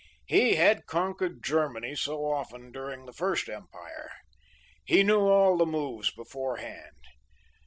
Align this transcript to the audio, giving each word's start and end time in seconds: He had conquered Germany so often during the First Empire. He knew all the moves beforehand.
He 0.25 0.55
had 0.55 0.87
conquered 0.87 1.43
Germany 1.43 1.93
so 1.95 2.25
often 2.25 2.71
during 2.71 3.05
the 3.05 3.13
First 3.13 3.47
Empire. 3.47 4.09
He 4.83 5.03
knew 5.03 5.19
all 5.27 5.57
the 5.59 5.65
moves 5.67 6.09
beforehand. 6.09 7.03